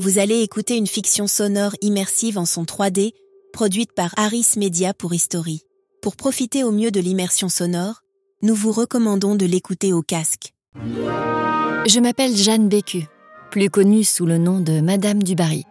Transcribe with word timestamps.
Vous 0.00 0.18
allez 0.18 0.40
écouter 0.40 0.78
une 0.78 0.86
fiction 0.86 1.26
sonore 1.26 1.72
immersive 1.82 2.38
en 2.38 2.46
son 2.46 2.64
3D, 2.64 3.12
produite 3.52 3.92
par 3.92 4.14
Harris 4.16 4.46
Media 4.56 4.94
pour 4.94 5.12
History. 5.12 5.60
Pour 6.00 6.16
profiter 6.16 6.64
au 6.64 6.72
mieux 6.72 6.90
de 6.90 7.00
l'immersion 7.00 7.50
sonore, 7.50 8.00
nous 8.40 8.54
vous 8.54 8.72
recommandons 8.72 9.34
de 9.34 9.44
l'écouter 9.44 9.92
au 9.92 10.00
casque. 10.00 10.54
Je 10.74 12.00
m'appelle 12.00 12.34
Jeanne 12.34 12.70
Bécu, 12.70 13.08
plus 13.50 13.68
connue 13.68 14.02
sous 14.02 14.24
le 14.24 14.38
nom 14.38 14.60
de 14.60 14.80
Madame 14.80 15.22
du 15.22 15.34
Barry. 15.34 15.64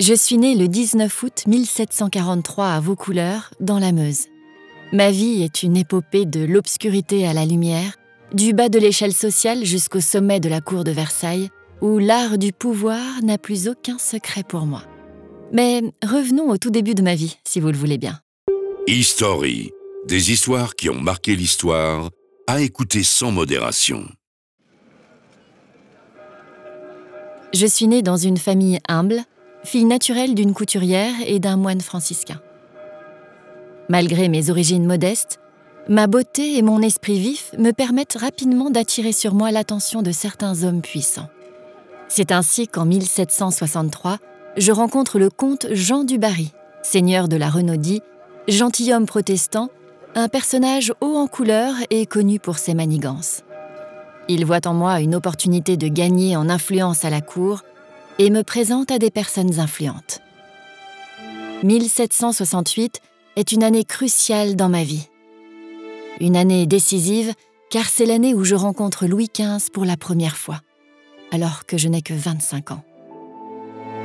Je 0.00 0.14
suis 0.14 0.36
née 0.36 0.56
le 0.56 0.66
19 0.66 1.22
août 1.22 1.44
1743 1.46 2.66
à 2.66 2.80
Vaucouleurs, 2.80 3.54
dans 3.60 3.78
la 3.78 3.92
Meuse. 3.92 4.24
Ma 4.92 5.12
vie 5.12 5.44
est 5.44 5.62
une 5.62 5.76
épopée 5.76 6.24
de 6.24 6.44
l'obscurité 6.44 7.24
à 7.24 7.32
la 7.32 7.46
lumière, 7.46 7.94
du 8.34 8.52
bas 8.52 8.68
de 8.68 8.80
l'échelle 8.80 9.14
sociale 9.14 9.64
jusqu'au 9.64 10.00
sommet 10.00 10.40
de 10.40 10.48
la 10.48 10.60
cour 10.60 10.82
de 10.82 10.90
Versailles, 10.90 11.50
où 11.80 11.98
l'art 11.98 12.38
du 12.38 12.52
pouvoir 12.52 13.22
n'a 13.22 13.38
plus 13.38 13.68
aucun 13.68 13.98
secret 13.98 14.42
pour 14.42 14.66
moi. 14.66 14.82
Mais 15.52 15.82
revenons 16.02 16.50
au 16.50 16.56
tout 16.56 16.70
début 16.70 16.94
de 16.94 17.02
ma 17.02 17.14
vie, 17.14 17.38
si 17.44 17.60
vous 17.60 17.68
le 17.68 17.76
voulez 17.76 17.98
bien. 17.98 18.20
History, 18.86 19.70
des 20.06 20.32
histoires 20.32 20.74
qui 20.74 20.88
ont 20.90 21.00
marqué 21.00 21.36
l'histoire, 21.36 22.10
à 22.46 22.60
écouter 22.60 23.02
sans 23.02 23.32
modération. 23.32 24.06
Je 27.52 27.66
suis 27.66 27.86
née 27.86 28.02
dans 28.02 28.16
une 28.16 28.36
famille 28.36 28.78
humble, 28.88 29.22
fille 29.64 29.84
naturelle 29.84 30.34
d'une 30.34 30.52
couturière 30.52 31.14
et 31.26 31.38
d'un 31.38 31.56
moine 31.56 31.80
franciscain. 31.80 32.40
Malgré 33.88 34.28
mes 34.28 34.50
origines 34.50 34.84
modestes, 34.84 35.38
ma 35.88 36.06
beauté 36.06 36.56
et 36.56 36.62
mon 36.62 36.82
esprit 36.82 37.18
vif 37.18 37.52
me 37.58 37.70
permettent 37.70 38.18
rapidement 38.20 38.70
d'attirer 38.70 39.12
sur 39.12 39.34
moi 39.34 39.50
l'attention 39.52 40.02
de 40.02 40.10
certains 40.10 40.64
hommes 40.64 40.82
puissants. 40.82 41.30
C'est 42.08 42.32
ainsi 42.32 42.68
qu'en 42.68 42.84
1763, 42.84 44.18
je 44.56 44.72
rencontre 44.72 45.18
le 45.18 45.28
comte 45.28 45.66
Jean 45.72 46.04
du 46.04 46.18
Barry, 46.18 46.52
seigneur 46.82 47.28
de 47.28 47.36
la 47.36 47.50
Renaudie, 47.50 48.02
gentilhomme 48.48 49.06
protestant, 49.06 49.70
un 50.14 50.28
personnage 50.28 50.92
haut 51.00 51.16
en 51.16 51.26
couleur 51.26 51.74
et 51.90 52.06
connu 52.06 52.38
pour 52.38 52.58
ses 52.58 52.74
manigances. 52.74 53.42
Il 54.28 54.44
voit 54.44 54.66
en 54.66 54.74
moi 54.74 55.00
une 55.00 55.14
opportunité 55.14 55.76
de 55.76 55.88
gagner 55.88 56.36
en 56.36 56.48
influence 56.48 57.04
à 57.04 57.10
la 57.10 57.20
cour 57.20 57.62
et 58.18 58.30
me 58.30 58.42
présente 58.42 58.90
à 58.90 58.98
des 58.98 59.10
personnes 59.10 59.60
influentes. 59.60 60.20
1768 61.62 63.00
est 63.36 63.52
une 63.52 63.62
année 63.62 63.84
cruciale 63.84 64.56
dans 64.56 64.68
ma 64.68 64.84
vie. 64.84 65.08
Une 66.20 66.36
année 66.36 66.66
décisive 66.66 67.34
car 67.70 67.86
c'est 67.86 68.06
l'année 68.06 68.34
où 68.34 68.44
je 68.44 68.54
rencontre 68.54 69.06
Louis 69.06 69.30
XV 69.32 69.70
pour 69.72 69.84
la 69.84 69.96
première 69.96 70.36
fois, 70.36 70.60
alors 71.32 71.66
que 71.66 71.76
je 71.76 71.88
n'ai 71.88 72.02
que 72.02 72.14
25 72.14 72.70
ans. 72.72 72.84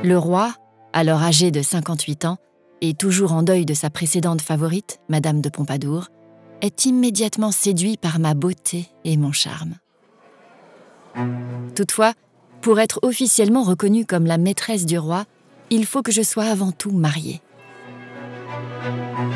Le 0.02 0.18
roi, 0.18 0.54
alors 0.92 1.22
âgé 1.22 1.50
de 1.50 1.62
58 1.62 2.24
ans 2.24 2.38
et 2.80 2.94
toujours 2.94 3.32
en 3.32 3.42
deuil 3.42 3.64
de 3.64 3.74
sa 3.74 3.90
précédente 3.90 4.42
favorite, 4.42 4.98
Madame 5.08 5.40
de 5.40 5.48
Pompadour, 5.48 6.08
est 6.60 6.84
immédiatement 6.84 7.52
séduit 7.52 7.96
par 7.96 8.18
ma 8.18 8.34
beauté 8.34 8.88
et 9.04 9.16
mon 9.16 9.32
charme. 9.32 9.74
Toutefois, 11.74 12.14
pour 12.60 12.80
être 12.80 13.00
officiellement 13.02 13.62
reconnue 13.62 14.06
comme 14.06 14.26
la 14.26 14.38
maîtresse 14.38 14.86
du 14.86 14.98
roi, 14.98 15.24
il 15.70 15.86
faut 15.86 16.02
que 16.02 16.12
je 16.12 16.22
sois 16.22 16.44
avant 16.44 16.72
tout 16.72 16.92
mariée. 16.92 17.40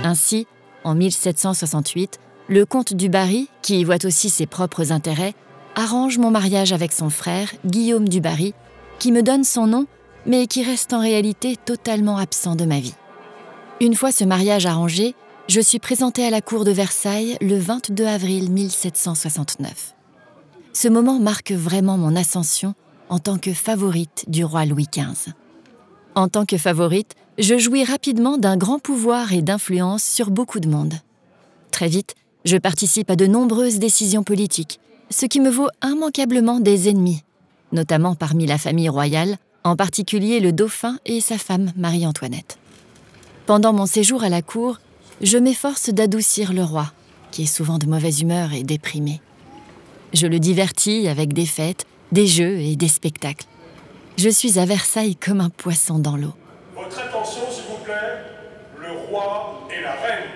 Ainsi, 0.05 0.47
en 0.84 0.95
1768, 0.95 2.21
le 2.48 2.65
comte 2.65 2.95
du 2.95 3.09
Barry, 3.09 3.48
qui 3.62 3.81
y 3.81 3.84
voit 3.84 4.05
aussi 4.05 4.31
ses 4.31 4.47
propres 4.47 4.93
intérêts, 4.93 5.34
arrange 5.77 6.19
mon 6.19 6.30
mariage 6.30 6.72
avec 6.72 6.92
son 6.92 7.10
frère, 7.10 7.52
Guillaume 7.64 8.08
du 8.08 8.20
Barry, 8.20 8.55
qui 8.98 9.12
me 9.12 9.22
donne 9.22 9.44
son 9.44 9.66
nom, 9.66 9.86
mais 10.24 10.46
qui 10.46 10.64
reste 10.64 10.92
en 10.92 11.00
réalité 11.00 11.55
totalement 11.56 12.16
absent 12.16 12.56
de 12.56 12.64
ma 12.64 12.80
vie. 12.80 12.94
Une 13.80 13.94
fois 13.94 14.10
ce 14.10 14.24
mariage 14.24 14.66
arrangé, 14.66 15.14
je 15.48 15.60
suis 15.60 15.78
présentée 15.78 16.24
à 16.24 16.30
la 16.30 16.41
cour 16.41 16.64
de 16.64 16.72
Versailles 16.72 17.36
le 17.41 17.59
22 17.59 18.06
avril 18.06 18.50
1769. 18.50 19.94
Ce 20.72 20.88
moment 20.88 21.20
marque 21.20 21.53
vraiment 21.53 21.98
mon 21.98 22.16
ascension 22.16 22.75
en 23.09 23.19
tant 23.19 23.38
que 23.38 23.53
favorite 23.53 24.25
du 24.28 24.44
roi 24.44 24.65
Louis 24.65 24.88
XV. 24.91 25.32
En 26.15 26.28
tant 26.28 26.47
que 26.47 26.56
favorite, 26.56 27.15
je 27.38 27.59
jouis 27.59 27.84
rapidement 27.84 28.38
d'un 28.38 28.56
grand 28.56 28.78
pouvoir 28.78 29.34
et 29.34 29.42
d'influence 29.42 30.03
sur 30.03 30.31
beaucoup 30.31 30.59
de 30.59 30.69
monde. 30.69 30.94
Très 31.70 31.88
vite, 31.88 32.15
je 32.47 32.56
participe 32.56 33.10
à 33.10 33.16
de 33.16 33.26
nombreuses 33.26 33.78
décisions 33.78 34.25
politiques, 34.25 34.81
ce 35.11 35.27
qui 35.27 35.41
me 35.41 35.50
vaut 35.50 35.69
immanquablement 35.84 36.61
des 36.61 36.89
ennemis, 36.89 37.22
notamment 37.72 38.15
parmi 38.15 38.47
la 38.47 38.59
famille 38.59 38.89
royale, 38.89 39.37
en 39.65 39.77
particulier 39.77 40.41
le 40.41 40.53
dauphin 40.53 40.99
et 41.05 41.21
sa 41.21 41.39
femme 41.39 41.72
Marie-Antoinette. 41.77 42.59
Pendant 43.47 43.72
mon 43.72 43.87
séjour 43.87 44.25
à 44.25 44.28
la 44.28 44.43
cour, 44.43 44.78
je 45.22 45.39
m'efforce 45.39 45.91
d'adoucir 45.91 46.53
le 46.53 46.62
roi, 46.62 46.93
qui 47.31 47.43
est 47.43 47.47
souvent 47.47 47.78
de 47.78 47.87
mauvaise 47.87 48.21
humeur 48.21 48.53
et 48.53 48.62
déprimé. 48.62 49.21
Je 50.12 50.27
le 50.27 50.39
divertis 50.39 51.09
avec 51.09 51.33
des 51.33 51.47
fêtes, 51.47 51.84
des 52.12 52.27
jeux 52.27 52.59
et 52.59 52.77
des 52.77 52.89
spectacles. 52.89 53.47
Je 54.16 54.28
suis 54.28 54.59
à 54.59 54.65
Versailles 54.65 55.16
comme 55.16 55.41
un 55.41 55.50
poisson 55.50 55.99
dans 55.99 56.16
l'eau. 56.16 56.33
Votre 56.75 57.00
attention, 57.00 57.43
s'il 57.50 57.65
vous 57.65 57.84
plaît. 57.84 57.95
Le 58.81 59.11
roi 59.11 59.69
et 59.71 59.83
la 59.83 59.93
reine. 59.93 60.31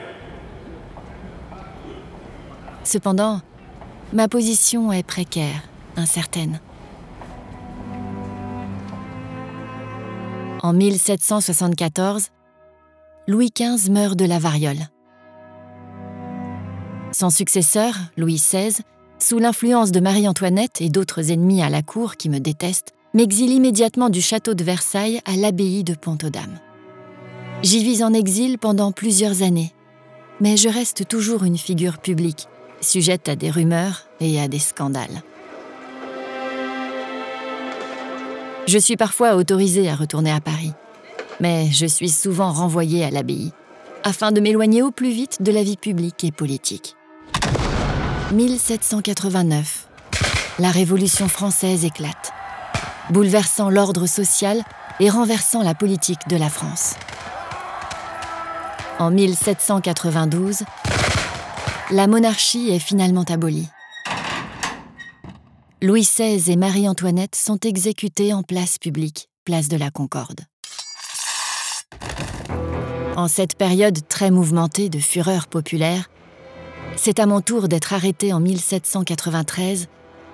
Cependant, 2.85 3.41
ma 4.13 4.29
position 4.29 4.93
est 4.93 5.03
précaire, 5.03 5.63
incertaine. 5.97 6.61
En 10.63 10.73
1774, 10.73 12.29
Louis 13.29 13.51
XV 13.55 13.91
meurt 13.91 14.17
de 14.17 14.25
la 14.25 14.39
variole. 14.39 14.89
Son 17.13 17.31
successeur, 17.31 17.95
Louis 18.17 18.37
XVI, 18.37 18.83
sous 19.19 19.39
l'influence 19.39 19.93
de 19.93 20.01
Marie-Antoinette 20.01 20.81
et 20.81 20.89
d'autres 20.89 21.31
ennemis 21.31 21.63
à 21.63 21.71
la 21.71 21.83
cour 21.83 22.17
qui 22.17 22.29
me 22.29 22.41
détestent, 22.41 22.93
m'exile 23.15 23.53
immédiatement 23.53 24.09
du 24.11 24.21
château 24.21 24.55
de 24.55 24.65
Versailles 24.65 25.21
à 25.25 25.37
l'abbaye 25.37 25.85
de 25.85 25.95
Pont-aux-Dames. 25.95 26.59
J'y 27.63 27.85
vis 27.85 28.03
en 28.03 28.13
exil 28.13 28.59
pendant 28.59 28.93
plusieurs 28.93 29.43
années, 29.43 29.73
mais 30.41 30.57
je 30.57 30.69
reste 30.69 31.07
toujours 31.07 31.45
une 31.45 31.59
figure 31.59 31.99
publique, 31.99 32.49
sujette 32.81 33.29
à 33.29 33.37
des 33.37 33.51
rumeurs 33.51 34.07
et 34.21 34.41
à 34.41 34.49
des 34.49 34.59
scandales. 34.59 35.23
Je 38.67 38.79
suis 38.79 38.97
parfois 38.97 39.35
autorisée 39.35 39.89
à 39.89 39.95
retourner 39.95 40.31
à 40.31 40.41
Paris, 40.41 40.73
mais 41.41 41.71
je 41.71 41.87
suis 41.87 42.11
souvent 42.11 42.53
renvoyée 42.53 43.05
à 43.05 43.11
l'abbaye, 43.11 43.53
afin 44.05 44.33
de 44.33 44.41
m'éloigner 44.41 44.83
au 44.83 44.91
plus 44.91 45.11
vite 45.11 45.43
de 45.43 45.53
la 45.53 45.63
vie 45.63 45.77
publique 45.77 46.25
et 46.25 46.33
politique. 46.33 46.97
1789. 48.33 49.89
La 50.59 50.71
Révolution 50.71 51.29
française 51.29 51.85
éclate 51.85 52.33
bouleversant 53.11 53.71
l'ordre 53.71 54.07
social 54.07 54.63
et 55.01 55.11
renversant 55.11 55.63
la 55.63 55.75
politique 55.75 56.29
de 56.29 56.37
la 56.37 56.49
France. 56.49 56.95
En 58.99 59.11
1792, 59.11 60.63
la 61.91 62.07
monarchie 62.07 62.71
est 62.71 62.79
finalement 62.79 63.25
abolie. 63.25 63.69
Louis 65.83 66.03
XVI 66.03 66.51
et 66.51 66.57
Marie-Antoinette 66.57 67.35
sont 67.35 67.59
exécutés 67.59 68.33
en 68.33 68.43
place 68.43 68.79
publique, 68.79 69.29
place 69.45 69.69
de 69.69 69.77
la 69.77 69.91
Concorde. 69.91 70.41
En 73.17 73.29
cette 73.29 73.57
période 73.57 74.07
très 74.09 74.31
mouvementée 74.31 74.89
de 74.89 74.99
fureur 74.99 75.49
populaire, 75.49 76.11
c'est 76.97 77.19
à 77.19 77.27
mon 77.27 77.41
tour 77.41 77.67
d'être 77.67 77.93
arrêté 77.93 78.33
en 78.33 78.41
1793 78.41 79.89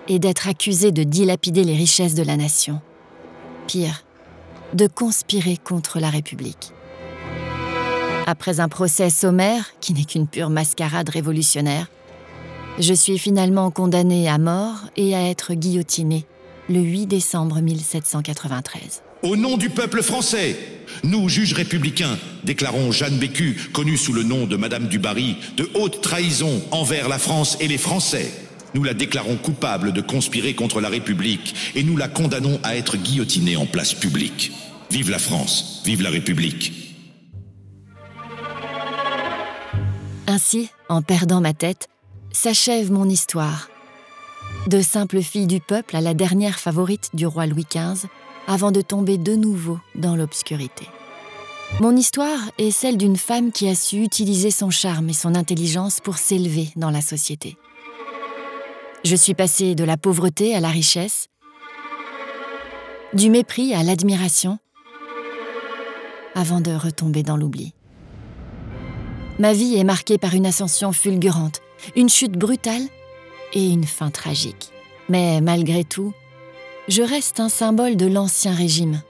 et 0.08 0.18
d'être 0.18 0.48
accusé 0.48 0.92
de 0.92 1.04
dilapider 1.04 1.64
les 1.64 1.76
richesses 1.76 2.14
de 2.14 2.22
la 2.22 2.36
nation. 2.36 2.80
Pire, 3.66 4.04
de 4.74 4.86
conspirer 4.86 5.56
contre 5.56 6.00
la 6.00 6.10
République. 6.10 6.72
Après 8.28 8.58
un 8.58 8.68
procès 8.68 9.08
sommaire, 9.08 9.72
qui 9.80 9.94
n'est 9.94 10.04
qu'une 10.04 10.26
pure 10.26 10.50
mascarade 10.50 11.08
révolutionnaire, 11.08 11.86
je 12.80 12.92
suis 12.92 13.18
finalement 13.18 13.70
condamné 13.70 14.28
à 14.28 14.36
mort 14.38 14.78
et 14.96 15.14
à 15.14 15.28
être 15.28 15.54
guillotiné 15.54 16.26
le 16.68 16.80
8 16.80 17.06
décembre 17.06 17.60
1793. 17.60 19.02
Au 19.22 19.36
nom 19.36 19.56
du 19.56 19.70
peuple 19.70 20.02
français, 20.02 20.58
nous, 21.04 21.28
juges 21.28 21.52
républicains, 21.52 22.18
déclarons 22.42 22.90
Jeanne 22.90 23.16
Bécu, 23.16 23.70
connue 23.72 23.96
sous 23.96 24.12
le 24.12 24.24
nom 24.24 24.46
de 24.46 24.56
Madame 24.56 24.88
du 24.88 24.98
Barry, 24.98 25.36
de 25.56 25.70
haute 25.74 26.00
trahison 26.00 26.60
envers 26.72 27.08
la 27.08 27.18
France 27.18 27.56
et 27.60 27.68
les 27.68 27.78
Français 27.78 28.30
nous 28.74 28.84
la 28.84 28.92
déclarons 28.92 29.36
coupable 29.36 29.92
de 29.92 30.02
conspirer 30.02 30.52
contre 30.52 30.82
la 30.82 30.90
République 30.90 31.54
et 31.74 31.82
nous 31.82 31.96
la 31.96 32.08
condamnons 32.08 32.60
à 32.62 32.76
être 32.76 32.98
guillotinée 32.98 33.56
en 33.56 33.64
place 33.64 33.94
publique. 33.94 34.52
Vive 34.90 35.10
la 35.10 35.18
France, 35.18 35.80
vive 35.86 36.02
la 36.02 36.10
République. 36.10 36.85
Ainsi, 40.28 40.70
en 40.88 41.02
perdant 41.02 41.40
ma 41.40 41.54
tête, 41.54 41.88
s'achève 42.32 42.90
mon 42.90 43.08
histoire. 43.08 43.68
De 44.66 44.80
simple 44.80 45.22
fille 45.22 45.46
du 45.46 45.60
peuple 45.60 45.94
à 45.94 46.00
la 46.00 46.14
dernière 46.14 46.58
favorite 46.58 47.10
du 47.14 47.26
roi 47.26 47.46
Louis 47.46 47.66
XV, 47.70 48.08
avant 48.48 48.72
de 48.72 48.80
tomber 48.80 49.18
de 49.18 49.36
nouveau 49.36 49.78
dans 49.94 50.16
l'obscurité. 50.16 50.88
Mon 51.80 51.96
histoire 51.96 52.38
est 52.58 52.70
celle 52.70 52.96
d'une 52.96 53.16
femme 53.16 53.52
qui 53.52 53.68
a 53.68 53.74
su 53.74 54.02
utiliser 54.02 54.50
son 54.50 54.70
charme 54.70 55.10
et 55.10 55.14
son 55.14 55.34
intelligence 55.34 56.00
pour 56.00 56.16
s'élever 56.16 56.70
dans 56.76 56.90
la 56.90 57.00
société. 57.00 57.56
Je 59.04 59.14
suis 59.14 59.34
passée 59.34 59.74
de 59.74 59.84
la 59.84 59.96
pauvreté 59.96 60.54
à 60.56 60.60
la 60.60 60.68
richesse, 60.68 61.28
du 63.14 63.30
mépris 63.30 63.74
à 63.74 63.84
l'admiration, 63.84 64.58
avant 66.34 66.60
de 66.60 66.72
retomber 66.72 67.22
dans 67.22 67.36
l'oubli. 67.36 67.72
Ma 69.38 69.52
vie 69.52 69.76
est 69.76 69.84
marquée 69.84 70.16
par 70.16 70.34
une 70.34 70.46
ascension 70.46 70.92
fulgurante, 70.92 71.60
une 71.94 72.08
chute 72.08 72.32
brutale 72.32 72.82
et 73.52 73.66
une 73.66 73.84
fin 73.84 74.10
tragique. 74.10 74.70
Mais 75.10 75.42
malgré 75.42 75.84
tout, 75.84 76.14
je 76.88 77.02
reste 77.02 77.38
un 77.38 77.50
symbole 77.50 77.96
de 77.96 78.06
l'Ancien 78.06 78.54
Régime, 78.54 79.02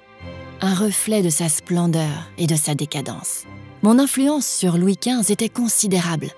un 0.61 0.75
reflet 0.75 1.23
de 1.23 1.31
sa 1.31 1.49
splendeur 1.49 2.31
et 2.38 2.49
de 2.49 2.56
sa 2.56 2.75
décadence. 2.75 3.44
Mon 3.82 4.00
influence 4.00 4.46
sur 4.46 4.78
Louis 4.78 4.99
XV 5.00 5.31
était 5.31 5.49
considérable. 5.49 6.31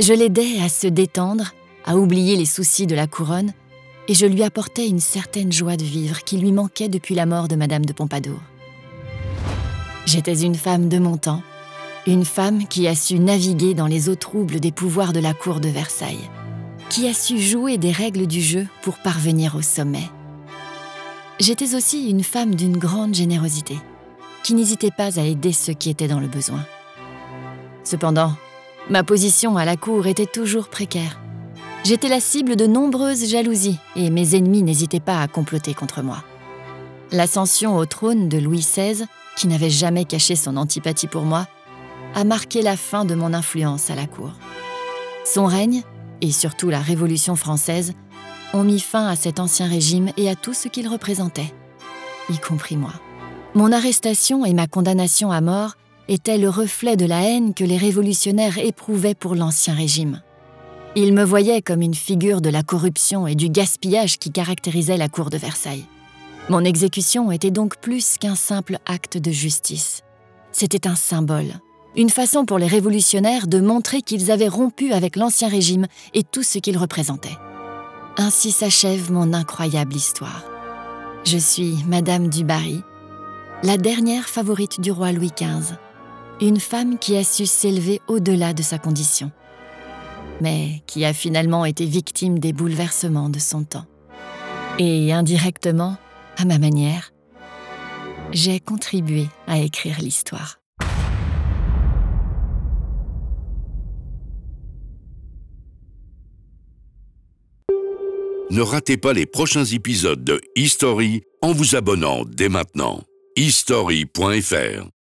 Je 0.00 0.12
l'aidais 0.12 0.60
à 0.62 0.68
se 0.68 0.86
détendre, 0.86 1.54
à 1.86 1.96
oublier 1.96 2.36
les 2.36 2.44
soucis 2.44 2.86
de 2.86 2.94
la 2.94 3.06
couronne, 3.06 3.52
et 4.06 4.14
je 4.14 4.26
lui 4.26 4.42
apportais 4.42 4.86
une 4.86 5.00
certaine 5.00 5.50
joie 5.50 5.78
de 5.78 5.84
vivre 5.84 6.24
qui 6.24 6.36
lui 6.36 6.52
manquait 6.52 6.88
depuis 6.90 7.14
la 7.14 7.24
mort 7.24 7.48
de 7.48 7.56
Madame 7.56 7.86
de 7.86 7.94
Pompadour. 7.94 8.40
J'étais 10.04 10.42
une 10.42 10.56
femme 10.56 10.90
de 10.90 10.98
mon 10.98 11.16
temps, 11.16 11.42
une 12.06 12.24
femme 12.24 12.66
qui 12.66 12.86
a 12.86 12.94
su 12.94 13.18
naviguer 13.18 13.74
dans 13.74 13.86
les 13.86 14.08
eaux 14.08 14.14
troubles 14.14 14.60
des 14.60 14.72
pouvoirs 14.72 15.12
de 15.12 15.20
la 15.20 15.32
cour 15.32 15.60
de 15.60 15.68
Versailles, 15.68 16.30
qui 16.90 17.08
a 17.08 17.14
su 17.14 17.38
jouer 17.38 17.78
des 17.78 17.92
règles 17.92 18.26
du 18.26 18.42
jeu 18.42 18.66
pour 18.82 18.98
parvenir 18.98 19.56
au 19.56 19.62
sommet. 19.62 20.10
J'étais 21.40 21.74
aussi 21.74 22.10
une 22.10 22.22
femme 22.22 22.54
d'une 22.54 22.76
grande 22.76 23.14
générosité, 23.14 23.78
qui 24.42 24.54
n'hésitait 24.54 24.90
pas 24.90 25.18
à 25.18 25.22
aider 25.22 25.52
ceux 25.52 25.72
qui 25.72 25.88
étaient 25.88 26.08
dans 26.08 26.20
le 26.20 26.28
besoin. 26.28 26.64
Cependant, 27.84 28.34
ma 28.90 29.02
position 29.02 29.56
à 29.56 29.64
la 29.64 29.76
cour 29.76 30.06
était 30.06 30.26
toujours 30.26 30.68
précaire. 30.68 31.20
J'étais 31.84 32.08
la 32.08 32.20
cible 32.20 32.56
de 32.56 32.66
nombreuses 32.66 33.28
jalousies 33.28 33.78
et 33.96 34.10
mes 34.10 34.36
ennemis 34.36 34.62
n'hésitaient 34.62 35.00
pas 35.00 35.20
à 35.20 35.28
comploter 35.28 35.74
contre 35.74 36.02
moi. 36.02 36.22
L'ascension 37.12 37.76
au 37.76 37.86
trône 37.86 38.28
de 38.28 38.38
Louis 38.38 38.60
XVI, 38.60 39.04
qui 39.36 39.48
n'avait 39.48 39.70
jamais 39.70 40.04
caché 40.04 40.36
son 40.36 40.56
antipathie 40.56 41.06
pour 41.06 41.22
moi, 41.22 41.46
a 42.14 42.24
marqué 42.24 42.62
la 42.62 42.76
fin 42.76 43.04
de 43.04 43.14
mon 43.14 43.34
influence 43.34 43.90
à 43.90 43.94
la 43.94 44.06
cour. 44.06 44.32
Son 45.24 45.46
règne, 45.46 45.82
et 46.20 46.30
surtout 46.30 46.70
la 46.70 46.80
Révolution 46.80 47.36
française, 47.36 47.92
ont 48.52 48.64
mis 48.64 48.80
fin 48.80 49.08
à 49.08 49.16
cet 49.16 49.40
ancien 49.40 49.66
régime 49.66 50.10
et 50.16 50.28
à 50.28 50.36
tout 50.36 50.54
ce 50.54 50.68
qu'il 50.68 50.88
représentait, 50.88 51.52
y 52.30 52.38
compris 52.38 52.76
moi. 52.76 52.92
Mon 53.54 53.72
arrestation 53.72 54.44
et 54.44 54.54
ma 54.54 54.66
condamnation 54.66 55.30
à 55.30 55.40
mort 55.40 55.74
étaient 56.08 56.38
le 56.38 56.48
reflet 56.48 56.96
de 56.96 57.06
la 57.06 57.22
haine 57.22 57.54
que 57.54 57.64
les 57.64 57.76
révolutionnaires 57.76 58.58
éprouvaient 58.58 59.14
pour 59.14 59.34
l'ancien 59.34 59.74
régime. 59.74 60.22
Ils 60.96 61.12
me 61.12 61.24
voyaient 61.24 61.62
comme 61.62 61.82
une 61.82 61.94
figure 61.94 62.40
de 62.40 62.50
la 62.50 62.62
corruption 62.62 63.26
et 63.26 63.34
du 63.34 63.48
gaspillage 63.48 64.18
qui 64.18 64.30
caractérisait 64.30 64.96
la 64.96 65.08
cour 65.08 65.30
de 65.30 65.38
Versailles. 65.38 65.86
Mon 66.48 66.62
exécution 66.62 67.32
était 67.32 67.50
donc 67.50 67.78
plus 67.78 68.18
qu'un 68.18 68.36
simple 68.36 68.78
acte 68.86 69.16
de 69.16 69.30
justice. 69.30 70.02
C'était 70.52 70.86
un 70.86 70.94
symbole, 70.94 71.54
une 71.96 72.10
façon 72.10 72.44
pour 72.44 72.58
les 72.58 72.66
révolutionnaires 72.66 73.46
de 73.46 73.60
montrer 73.60 74.02
qu'ils 74.02 74.30
avaient 74.30 74.48
rompu 74.48 74.92
avec 74.92 75.16
l'Ancien 75.16 75.48
Régime 75.48 75.86
et 76.12 76.22
tout 76.22 76.42
ce 76.42 76.58
qu'il 76.58 76.76
représentait. 76.76 77.36
Ainsi 78.16 78.50
s'achève 78.50 79.12
mon 79.12 79.32
incroyable 79.32 79.94
histoire. 79.94 80.44
Je 81.24 81.38
suis 81.38 81.76
Madame 81.86 82.28
du 82.28 82.44
Barry, 82.44 82.82
la 83.62 83.76
dernière 83.76 84.28
favorite 84.28 84.80
du 84.80 84.92
roi 84.92 85.12
Louis 85.12 85.32
XV, 85.36 85.74
une 86.40 86.60
femme 86.60 86.98
qui 86.98 87.16
a 87.16 87.24
su 87.24 87.46
s'élever 87.46 88.00
au-delà 88.08 88.52
de 88.52 88.62
sa 88.62 88.78
condition, 88.78 89.30
mais 90.40 90.82
qui 90.86 91.04
a 91.04 91.12
finalement 91.12 91.64
été 91.64 91.86
victime 91.86 92.38
des 92.38 92.52
bouleversements 92.52 93.30
de 93.30 93.38
son 93.38 93.64
temps. 93.64 93.86
Et 94.78 95.12
indirectement, 95.12 95.96
à 96.36 96.44
ma 96.44 96.58
manière, 96.58 97.12
j'ai 98.32 98.58
contribué 98.58 99.28
à 99.46 99.58
écrire 99.58 100.00
l'histoire. 100.00 100.58
Ne 108.50 108.60
ratez 108.60 108.96
pas 108.96 109.12
les 109.12 109.26
prochains 109.26 109.64
épisodes 109.64 110.22
de 110.22 110.40
History 110.54 111.22
en 111.40 111.52
vous 111.52 111.76
abonnant 111.76 112.24
dès 112.24 112.48
maintenant. 112.48 113.02
history.fr 113.36 114.94